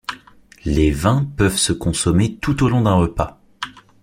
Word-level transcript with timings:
Les 0.65 0.89
vins 0.89 1.25
peuvent 1.37 1.59
se 1.59 1.73
consommer 1.73 2.35
tout 2.37 2.63
au 2.63 2.69
long 2.69 2.81
d'un 2.81 2.93
repas. 2.95 3.39